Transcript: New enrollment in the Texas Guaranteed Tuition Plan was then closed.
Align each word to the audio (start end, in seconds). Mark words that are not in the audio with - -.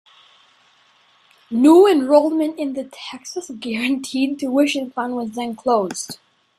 New 1.51 1.85
enrollment 1.87 2.57
in 2.57 2.73
the 2.73 2.85
Texas 2.91 3.51
Guaranteed 3.59 4.39
Tuition 4.39 4.89
Plan 4.89 5.11
was 5.13 5.29
then 5.33 5.55
closed. 5.55 6.17